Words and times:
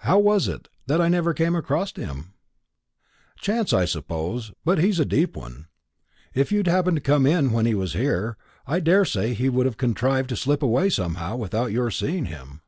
"How 0.00 0.18
was 0.18 0.46
it 0.46 0.68
that 0.88 1.00
I 1.00 1.08
never 1.08 1.32
came 1.32 1.56
across 1.56 1.90
him?" 1.96 2.34
"Chance, 3.38 3.72
I 3.72 3.86
suppose; 3.86 4.52
but 4.62 4.76
he's 4.76 5.00
a 5.00 5.06
deep 5.06 5.38
one. 5.38 5.68
If 6.34 6.52
you'd 6.52 6.66
happened 6.66 6.98
to 6.98 7.00
come 7.00 7.24
in 7.24 7.50
when 7.50 7.64
he 7.64 7.74
was 7.74 7.94
here, 7.94 8.36
I 8.66 8.78
daresay 8.80 9.32
he'd 9.32 9.54
have 9.54 9.78
contrived 9.78 10.28
to 10.28 10.36
slip 10.36 10.62
away 10.62 10.90
somehow 10.90 11.36
without 11.38 11.72
your 11.72 11.90
seeing 11.90 12.26
him." 12.26 12.60